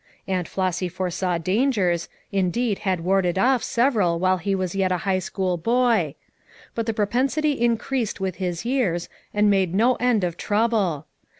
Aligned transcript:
Aunt 0.27 0.47
Flossy 0.47 0.89
foresaw 0.89 1.37
dangers, 1.37 2.09
indeed 2.31 2.79
had 2.79 3.01
warded 3.01 3.37
off 3.37 3.61
several 3.61 4.17
while 4.19 4.37
he 4.37 4.55
was 4.55 4.73
yet 4.73 4.91
a 4.91 4.97
high 5.05 5.19
school 5.19 5.57
boy; 5.57 6.15
but 6.73 6.87
the 6.87 6.93
propensity 6.95 7.61
increased 7.61 8.19
with 8.19 8.37
his 8.37 8.65
years 8.65 9.09
and 9.31 9.47
made 9.47 9.75
no 9.75 9.93
end 9.97 10.23
of 10.23 10.37
trouble. 10.37 11.05